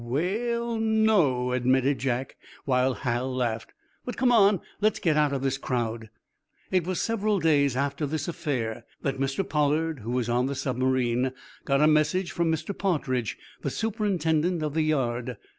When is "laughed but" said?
3.35-4.17